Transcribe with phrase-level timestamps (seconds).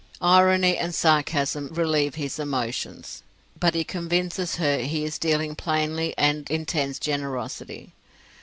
[0.19, 3.21] Irony and sarcasm relieve his emotions,
[3.59, 7.93] but he convinces her he is dealing plainly and intends generosity.